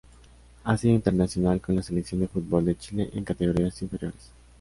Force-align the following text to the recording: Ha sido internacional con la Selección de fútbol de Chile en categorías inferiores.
Ha 0.63 0.75
sido 0.79 0.95
internacional 0.95 1.61
con 1.61 1.75
la 1.75 1.83
Selección 1.83 2.21
de 2.21 2.27
fútbol 2.27 2.65
de 2.65 2.75
Chile 2.75 3.11
en 3.13 3.23
categorías 3.23 3.79
inferiores. 3.83 4.31